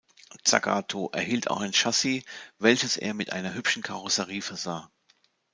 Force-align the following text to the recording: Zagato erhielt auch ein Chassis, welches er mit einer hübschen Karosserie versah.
Zagato 0.43 1.11
erhielt 1.13 1.51
auch 1.51 1.61
ein 1.61 1.73
Chassis, 1.75 2.23
welches 2.57 2.97
er 2.97 3.13
mit 3.13 3.31
einer 3.31 3.53
hübschen 3.53 3.83
Karosserie 3.83 4.41
versah. 4.41 4.91